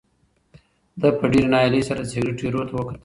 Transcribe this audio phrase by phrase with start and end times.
[1.01, 2.95] ده په ډېرې ناهیلۍ سره د سګرټ ایرو ته وکتل.